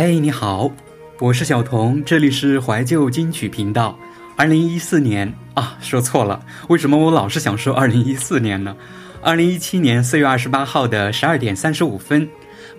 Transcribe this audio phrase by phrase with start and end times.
[0.00, 0.70] 嘿，你好，
[1.18, 3.98] 我是小童，这里是怀旧金曲频道。
[4.36, 8.76] 二零一四年啊，说错了，为什么我老是想说二零一四年呢？
[9.22, 12.28] 二零一七年四月二十八号的十二点三十五分，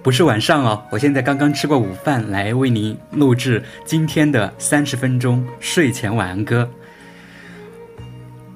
[0.02, 6.72] 不是晚上哦，我现在刚刚吃过午饭，来为您录制今天的三十分钟睡前晚安歌。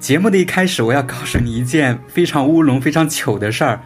[0.00, 3.78] 节目的一开始，我要告诉你一件非常乌龙、非常糗的事儿。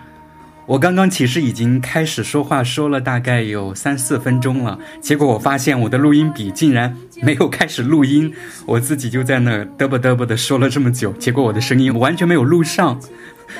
[0.68, 8.30] 我刚刚其实已经开始说话，说了大概有三四分钟了，结果我发现我的录音笔竟然没有开始录音，
[8.66, 13.00] 我自己就在那嘚啵嘚啵的说了这么久，结果我的声音完全没有录上，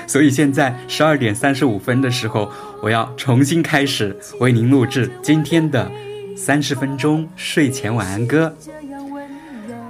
[0.06, 2.52] 所以现在十二点三十五分的时候，
[2.82, 5.90] 我要重新开始为您录制今天的
[6.36, 8.54] 三十分钟睡前晚安歌。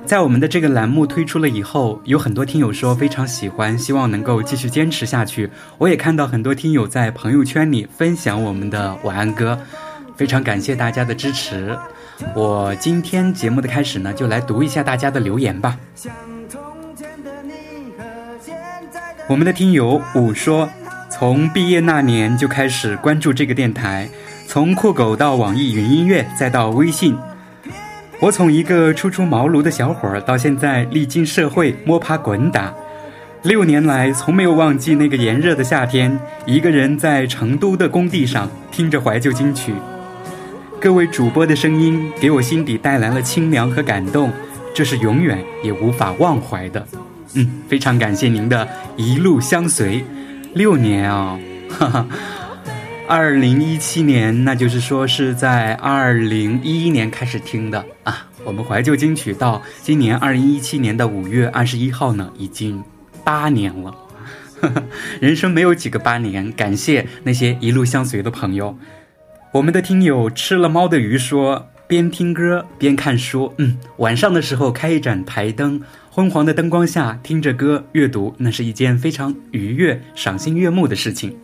[0.08, 5.50] 在我们的这个栏目推出了以后，有很多听友说非常喜欢，希望能够继续坚持下去。
[5.76, 9.60] 我也看到很多听友在朋友圈里分享我们的晚安歌，
[10.16, 11.76] 非常感谢大家的支持。
[12.34, 15.76] 我今天节目的开始呢，就来读一下大家的留言吧。
[19.28, 20.66] 我们的听友五说，
[21.10, 24.08] 从毕业那年就开始关注这个电台，
[24.46, 27.14] 从酷狗到网易云音乐，再到微信。
[28.20, 32.74] 我从一个初出茅庐的小伙儿，到现在历经社会摸爬滚打，
[33.42, 39.72] 六年来从没有忘记那个炎热的夏天，一个人在成都的工地上听着怀旧金曲。
[40.80, 44.32] 各位主播的声音给我心底带来了清凉和感动，
[44.74, 46.84] 这是永远也无法忘怀的。
[47.34, 50.04] 嗯，非常感谢您的一路相随，
[50.54, 51.38] 六年啊，
[51.70, 52.06] 哈哈。
[53.08, 58.28] 二零一七年，那就是说是在二零一一年开始听的啊。
[58.44, 62.84] 我们怀旧金曲到今年二零一七年的五月二十一号呢，已经
[63.24, 63.94] 八年了。
[65.20, 68.76] 人生没有几个八年，感谢那些一路相随的朋友。
[69.52, 81.34] 我们的听友吃了猫的鱼说，边听歌边看书，嗯，晚上的时候开一盏台灯，昏黄的灯光下听着歌阅读，那是一件非常愉悦、赏心悦目的事情。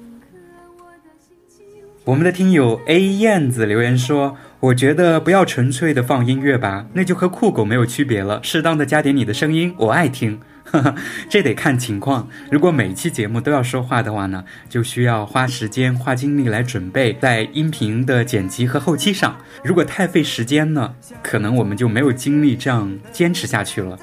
[2.05, 8.41] 我们的听友 A 燕子留言说：“我觉得不要纯粹的放音乐吧，那就和酷狗没有区别了。
[8.43, 10.39] 适当的加点你的声音，我爱听。
[11.31, 12.29] 这得看情况。
[12.51, 19.39] 如果每期节目都要说话的话呢，就需要花时间、花精力来准备在音频的剪辑和后期上。
[19.63, 23.99] 如果太费时间呢，可能我们就没有精力这样坚持下去了。”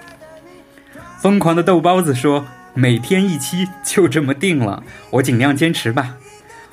[1.21, 4.81] 疯狂的豆包子说：“每天一期，就这么定了，
[5.11, 6.17] 我尽量坚持吧。”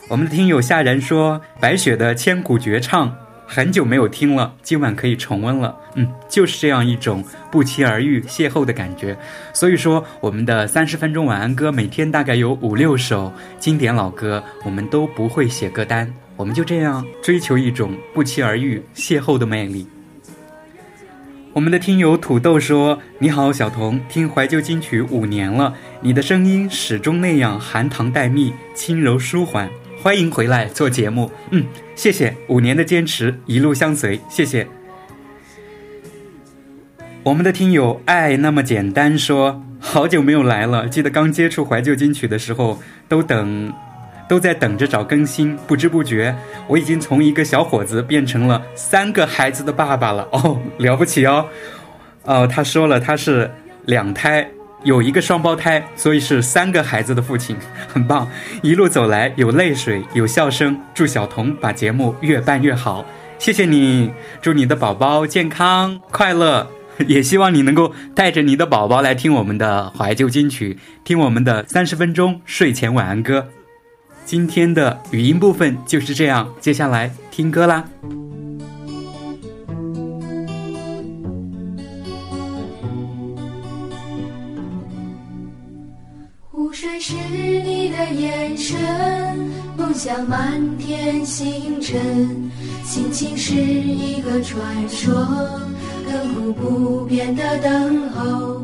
[0.09, 3.15] 我们的听友夏然说：“白雪的千古绝唱，
[3.47, 9.15] 很久没有听了，今晚可以重温了。”嗯，就是这样一种不期而遇、邂逅的感觉。
[9.53, 19.87] 所以说，我们的三十分钟晚安歌，每天大概有五六首经典老歌，我们都不会写歌单，我们就这样追求一种不期而遇、邂逅的魅力。
[21.53, 29.69] 我们的听友土豆说：“你好，小童，听怀旧金曲五年了，你的声音始终那样含糖带蜜、轻柔舒缓。”
[30.01, 31.67] 欢迎回来做节目，嗯，
[31.97, 34.67] 谢谢五年的坚持，一路相随，谢谢。
[37.25, 43.73] 我们的听友爱那么简单说，好久没有来了，记得刚接触怀旧金曲的时候，都等，
[44.29, 46.35] 都在等着找更新，不知不觉，
[46.69, 51.49] 我已经从一个小伙子变成了三个孩子的爸爸了，哦，了不起哦，
[52.23, 53.51] 哦，他说了他是
[53.85, 54.49] 两胎。
[54.85, 57.57] 有一个双胞胎，所以是三个孩子的父亲，
[57.89, 58.29] 很棒。
[58.63, 60.79] 一路走来，有泪水，有笑声。
[60.95, 63.05] 祝小童把节目越办越好，
[63.39, 64.11] 谢谢你。
[64.41, 66.71] 祝你的宝宝健康快乐，
[67.09, 73.49] 也希望你能够带着你的宝宝来听我们的怀旧金曲，听我们的三十分钟睡前晚安歌。
[74.25, 77.85] 今天的语音部分就是这样，接下来听歌啦。
[86.81, 87.13] 水是
[87.65, 88.79] 你的眼神，
[89.77, 92.01] 梦想满天星辰，
[92.85, 95.13] 心情是一个传说，
[96.09, 98.63] 亘古不变的等候。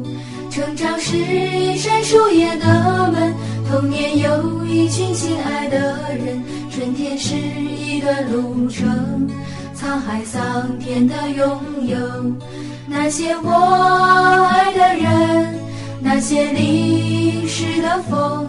[0.49, 3.35] 成长是一扇树叶的门，
[3.69, 6.41] 童年有一群亲爱的人，
[6.71, 9.29] 春天是一段路程，
[9.77, 11.99] 沧海桑田的拥有，
[12.87, 13.51] 那些我
[14.53, 15.65] 爱的人。
[16.07, 17.47] 那些历
[17.85, 18.49] 的风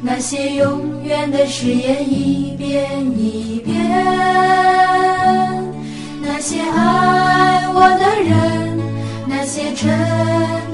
[0.00, 3.76] 那些永远的誓言一遍一遍
[6.22, 8.78] 那些爱我的人
[9.28, 9.86] 那些沉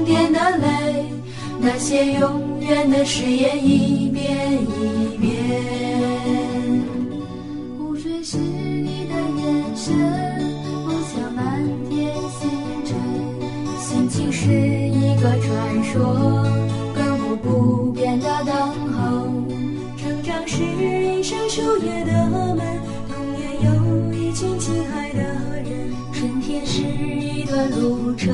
[0.05, 1.05] 淀的泪
[1.59, 5.61] 那些永远的誓言一遍一遍
[7.77, 9.93] 湖水是你的眼神
[10.85, 12.49] 梦想满天星
[12.85, 12.95] 辰
[13.77, 16.66] 心情是一个传说
[17.29, 18.55] 我不变的等
[18.93, 19.27] 候。
[19.97, 22.57] 成长是一扇树叶的门，
[23.09, 23.67] 童年有
[24.13, 25.19] 一群亲爱的
[25.61, 25.91] 人。
[26.13, 28.33] 春天是一段路程，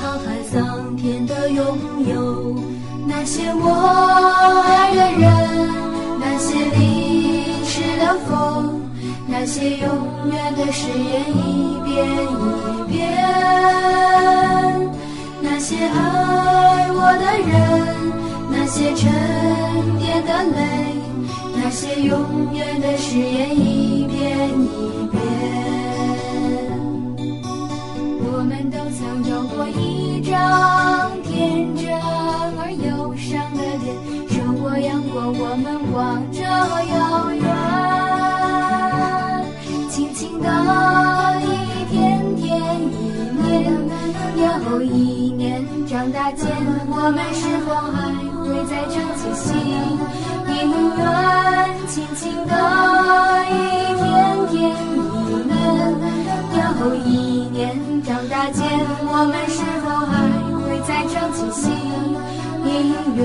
[0.00, 1.78] 沧海桑田的拥
[2.08, 2.56] 有。
[3.06, 3.70] 那些我
[4.66, 5.30] 爱的人，
[6.18, 8.80] 那些离去的风，
[9.28, 9.88] 那些永
[10.32, 13.00] 远的誓言一遍一遍。
[18.74, 19.12] 那些沉
[19.98, 20.96] 淀的泪，
[21.54, 25.20] 那些永远的誓言一遍一遍。
[28.24, 31.92] 我们都曾有过一张天真
[32.56, 33.94] 而忧伤的脸，
[34.30, 37.44] 受过阳光，我们望着遥远，
[39.90, 40.48] 轻轻的
[41.42, 41.46] 一
[41.92, 42.48] 天天
[42.88, 42.96] 一
[43.36, 43.52] 年，
[44.72, 46.48] 又一年，长大间，
[46.88, 48.21] 我们是否还
[48.52, 49.48] 会再唱起心
[50.46, 50.52] 姻
[50.98, 51.02] 缘？
[51.88, 52.52] 轻轻的
[53.48, 53.50] 一
[53.96, 54.04] 天
[54.50, 54.52] 天
[54.92, 55.50] 一年，
[56.54, 56.60] 又
[56.96, 57.08] 一
[57.48, 57.62] 年，
[58.02, 58.60] 长大间，
[59.08, 60.12] 我们是否还
[60.60, 61.64] 会再唱起心
[62.62, 62.68] 姻
[63.16, 63.24] 缘？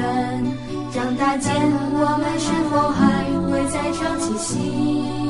[0.94, 1.52] 长大间，
[1.92, 3.02] 我们是否还
[3.52, 5.27] 会再唱起心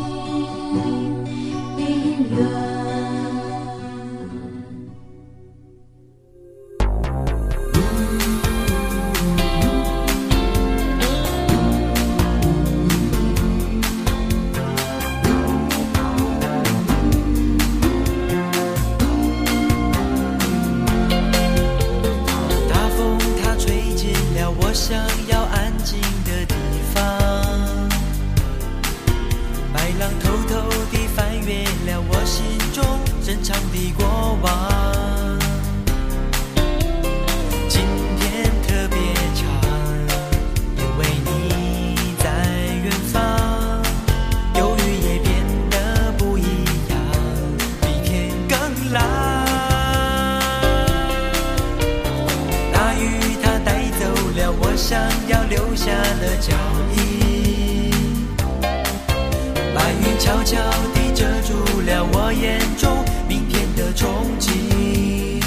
[60.19, 60.57] 悄悄
[60.93, 64.05] 地遮住了我眼中明天的憧
[64.39, 65.39] 憬。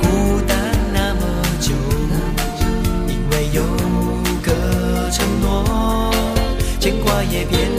[0.00, 0.56] 孤单
[0.92, 1.20] 那么
[1.60, 1.72] 久，
[3.08, 3.62] 因为有
[4.42, 6.12] 个承诺，
[6.78, 7.70] 牵挂也变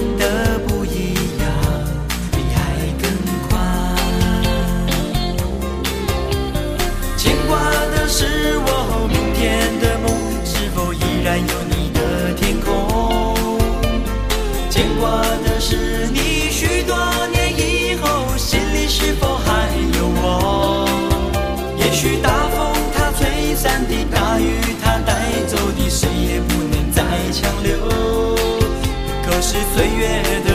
[29.55, 30.54] 是岁月的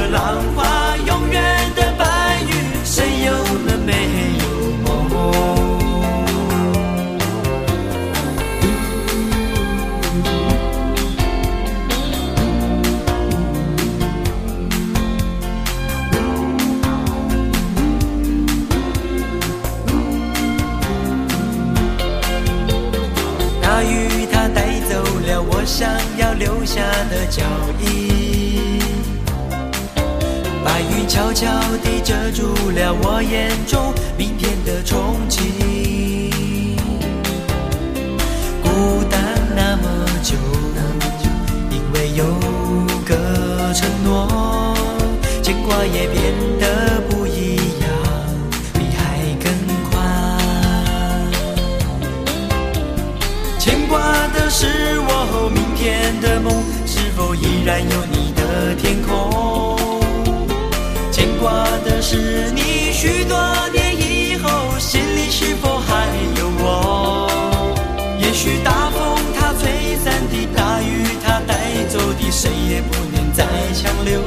[72.31, 73.45] 谁也不能再
[73.75, 74.21] 强留。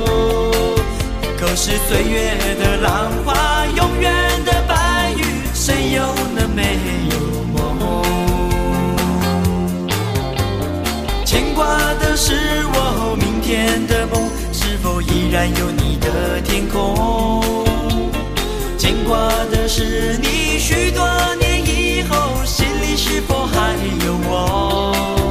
[1.38, 4.14] 可是岁月的浪花，永远
[4.46, 6.04] 的白云，谁又
[6.36, 6.78] 能没
[7.12, 7.18] 有
[7.54, 8.04] 梦？
[11.26, 12.34] 牵挂的是
[12.74, 17.42] 我明天的梦，是否依然有你的天空？
[18.78, 21.08] 牵挂的是你许多
[21.40, 23.74] 年以后，心里是否还
[24.06, 25.23] 有我？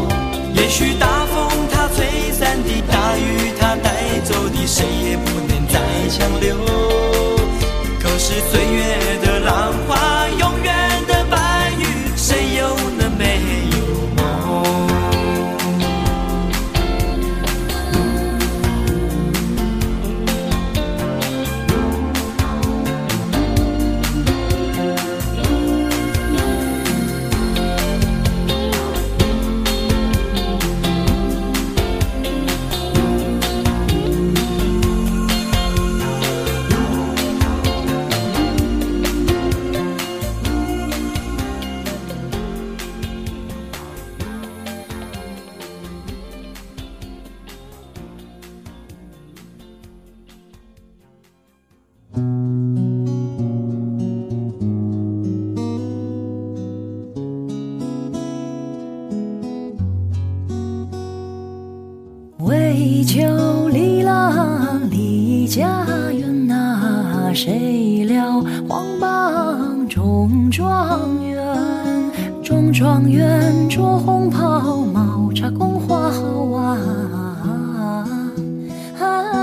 [0.72, 6.56] 也许大风它吹散的，大雨它带走的，谁也不能再强留。
[8.00, 10.51] 可是岁月的浪花，永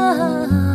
[0.10, 0.69] 啊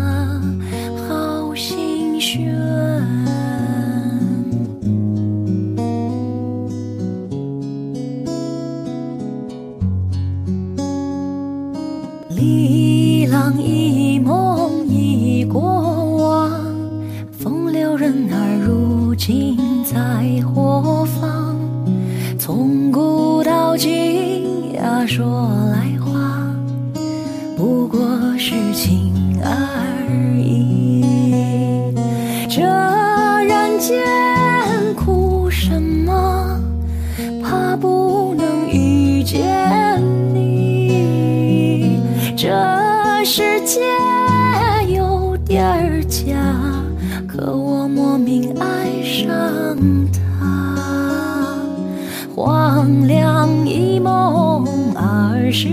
[55.57, 55.69] 十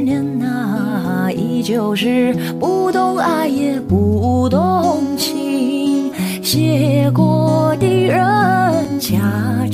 [0.00, 6.10] 年呐、依旧是不懂爱也不懂情。
[6.42, 9.65] 写过的人家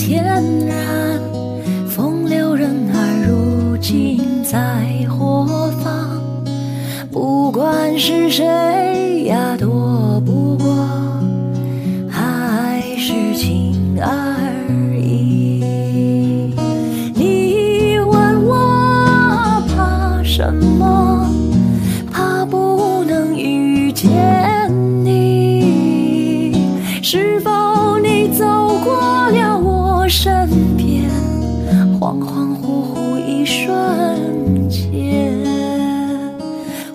[0.00, 0.24] 天
[0.66, 1.20] 然，
[1.86, 4.58] 风流人儿如今在
[5.06, 6.18] 何方？
[7.12, 10.74] 不管是谁呀，躲不过，
[12.08, 15.62] 还是情而已。
[17.14, 21.30] 你问我怕什么？
[22.10, 24.10] 怕不能遇见
[32.10, 35.38] 恍恍惚惚一瞬间，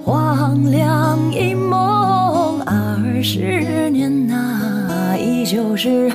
[0.03, 6.12] 黄粱一梦二十年呐、依旧是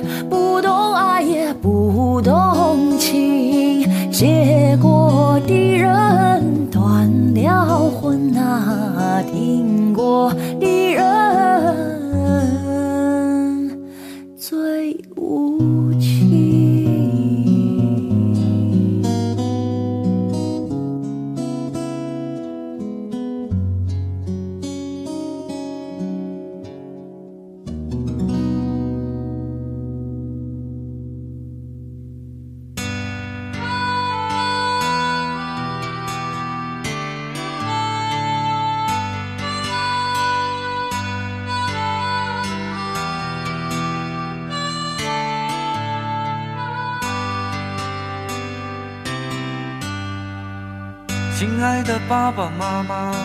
[51.41, 53.15] 亲爱的爸爸妈妈，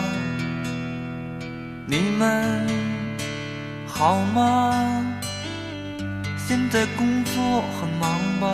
[1.85, 2.67] 你们
[3.85, 4.73] 好吗？
[6.35, 8.09] 现在工作很忙
[8.41, 8.49] 吧？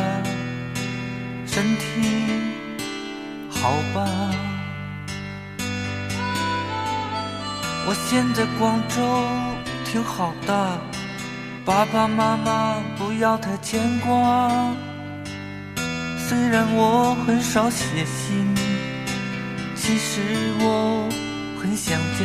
[1.47, 2.41] 身体
[3.49, 4.05] 好吧？
[7.87, 9.01] 我现在广州
[9.85, 10.77] 挺好的，
[11.63, 14.51] 爸爸妈妈不要太牵挂。
[16.27, 18.52] 虽然我很少写信。
[19.85, 20.21] 其实
[20.61, 21.09] 我
[21.61, 22.23] 很想家。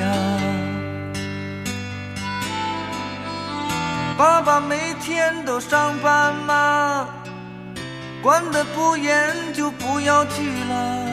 [4.17, 7.09] 爸爸每天都上班吗？
[8.23, 11.05] 管得不严就不要去了。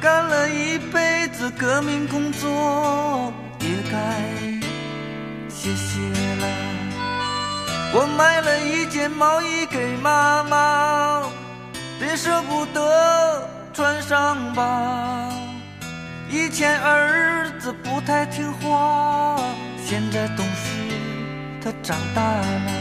[0.00, 3.30] 干了一辈子革命工作，
[3.60, 3.98] 也该
[5.50, 6.00] 歇歇
[6.40, 6.46] 了。
[7.92, 11.22] 我买了一件毛衣给妈妈，
[12.00, 13.57] 别舍不得。
[13.78, 15.30] 穿上吧。
[16.28, 19.38] 以前儿子不太听话，
[19.86, 20.72] 现在懂事，
[21.62, 22.77] 他长大了。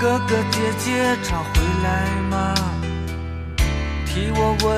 [0.00, 1.50] 哥哥姐姐常回
[1.82, 2.54] 来吗？
[4.06, 4.68] 替我问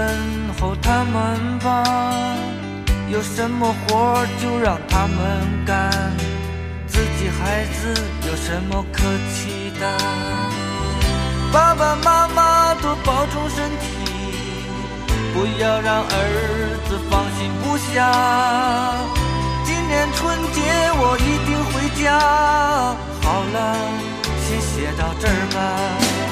[0.58, 1.84] 候他们吧。
[3.10, 5.90] 有什么活就让他们干，
[6.86, 7.92] 自己孩子
[8.26, 9.86] 有什么可期待？
[11.52, 13.92] 爸爸妈妈多保重身体，
[15.34, 18.10] 不要让儿子放心不下。
[19.64, 20.62] 今年春节
[20.96, 22.18] 我一定回家。
[23.22, 23.76] 好了，
[24.50, 26.29] 先写到这儿吧。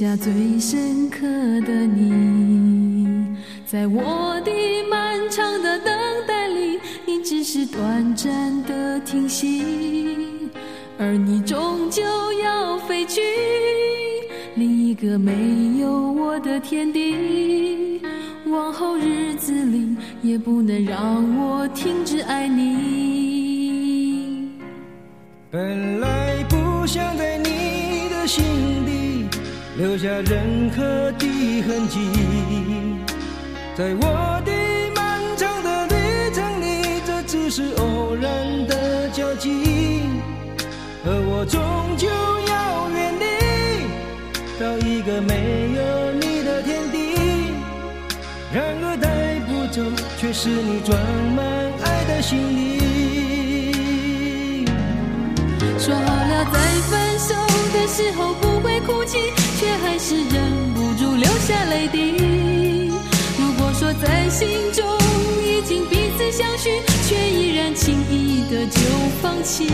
[0.00, 1.26] 下最深刻
[1.60, 3.36] 的你。
[3.66, 4.50] 在我的
[4.88, 5.94] 漫长的等
[6.26, 9.62] 待里，你只是短暂的停息，
[10.98, 12.02] 而你终究
[12.42, 13.20] 要飞去
[14.54, 18.00] 另一个没有我的天地。
[18.46, 23.68] 往后日子里，也不能让我停止爱你。
[25.50, 28.42] 本来不想在你的心
[28.86, 28.89] 底
[29.80, 31.98] 留下任何的痕迹，
[33.74, 34.52] 在我的
[34.94, 35.94] 漫长的旅
[36.34, 40.02] 程里，这只是偶然的交集，
[41.02, 41.58] 而我终
[41.96, 42.06] 究
[42.46, 43.24] 要远离
[44.60, 47.16] 到一个没有你的天地。
[48.52, 49.80] 然而带不走，
[50.18, 50.94] 却是你装
[51.34, 51.42] 满
[51.82, 52.60] 爱的行李。
[55.78, 57.09] 说好了再分
[57.72, 59.18] 的时候不会哭泣，
[59.58, 62.88] 却还是忍不住流下泪滴。
[63.38, 64.84] 如果说在心中
[65.44, 66.70] 已经彼此相许，
[67.08, 68.80] 却依然轻易的就
[69.22, 69.66] 放弃，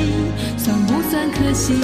[0.57, 1.75] 算不算可惜？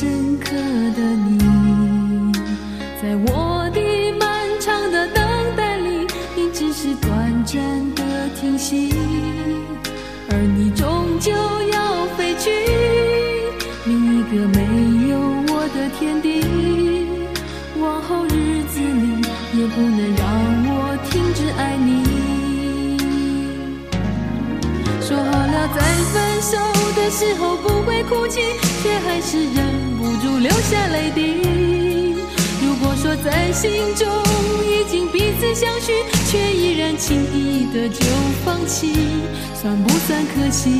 [0.00, 0.08] 深
[0.38, 0.56] 刻
[0.96, 2.32] 的你。
[3.02, 3.78] 在我的
[4.18, 5.22] 漫长的等
[5.54, 7.60] 待里，你只是短暂
[7.94, 8.94] 的停息，
[10.30, 11.30] 而你终究
[11.70, 12.50] 要飞去
[13.84, 15.20] 另一个没有
[15.52, 16.46] 我的天地。
[17.78, 19.20] 往后日子里，
[19.52, 20.24] 也不能让
[20.64, 21.90] 我停止爱你。
[25.02, 25.78] 说好了在
[26.10, 26.56] 分手
[26.96, 28.40] 的时候不会哭泣，
[28.82, 31.20] 却还是忍不住流下泪滴。
[32.62, 34.08] 如果说在心中
[34.64, 35.92] 已经彼此相许，
[36.26, 38.06] 却依然轻易的就
[38.42, 38.94] 放弃，
[39.60, 40.70] 算不算可惜？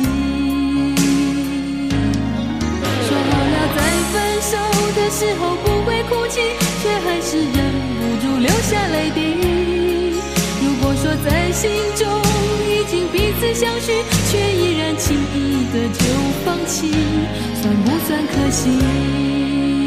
[3.05, 3.79] 说好了在
[4.11, 4.57] 分手
[4.95, 6.41] 的时候不会哭泣，
[6.81, 7.55] 却还是忍
[7.99, 9.19] 不住流下泪滴。
[10.63, 12.07] 如果说在心中
[12.67, 14.01] 已经彼此相许，
[14.31, 16.05] 却依然轻易的就
[16.45, 16.89] 放弃，
[17.61, 19.80] 算不算可惜？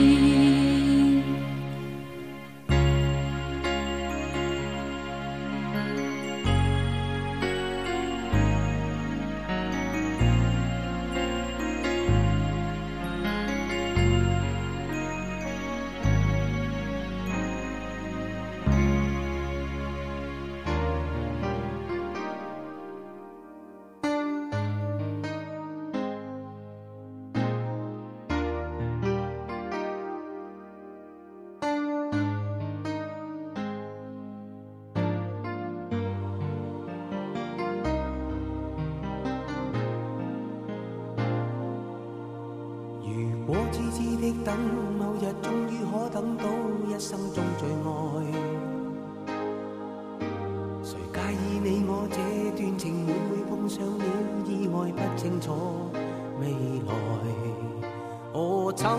[44.44, 44.54] 等，
[44.98, 46.44] 某日终于可等到
[46.87, 47.88] 一生中最爱。
[50.83, 52.16] 谁介意你我这
[52.54, 54.04] 段情每每碰上了
[54.46, 54.92] 意外？
[54.92, 55.90] 不清楚
[56.38, 56.52] 未
[56.87, 56.92] 来，
[58.35, 58.98] 我曾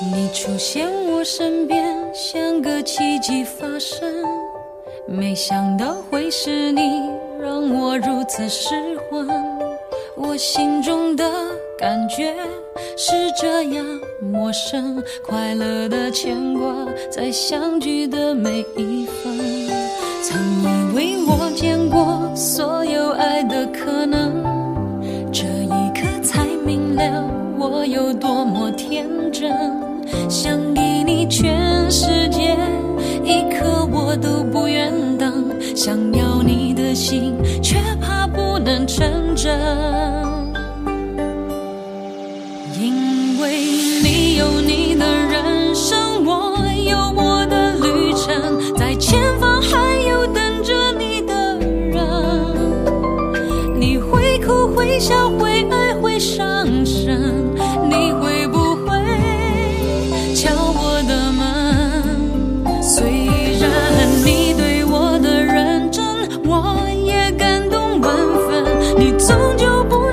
[0.00, 1.84] 你出现我身边，
[2.14, 4.08] 像个奇迹发生。
[5.08, 9.28] 没想到会是你，让我如此失魂。
[10.16, 11.28] 我心中的
[11.76, 12.32] 感觉
[12.96, 13.84] 是这样
[14.20, 16.72] 陌生，快乐的牵挂
[17.10, 19.36] 在相聚的每一分。
[20.22, 24.44] 曾以为我见过所有爱的可能，
[25.32, 27.24] 这一刻才明了
[27.58, 29.87] 我有多么天真。
[30.28, 32.54] 想给你全世界，
[33.24, 35.44] 一刻我都不愿等。
[35.74, 39.58] 想要你的心，却怕不能成真。
[42.78, 43.62] 因为
[44.02, 51.96] 你有你的人生，我有我的旅程，在前方还有等着你的人。
[53.80, 56.47] 你会哭会笑会爱会伤，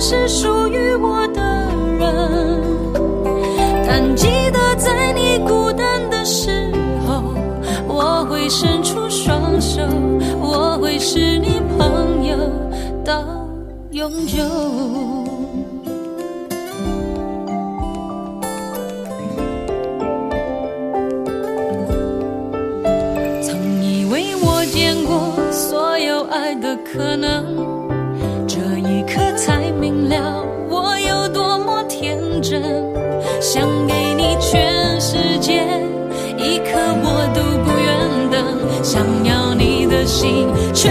[0.07, 1.41] 是属于我的
[1.97, 2.61] 人。
[3.87, 6.71] 但记得在你孤单的时
[7.07, 7.23] 候
[7.87, 9.81] 我会伸出双手
[10.39, 12.37] 我会是你朋友
[13.03, 13.23] 到
[13.93, 15.14] 永久。
[38.95, 40.89] 想要你的心却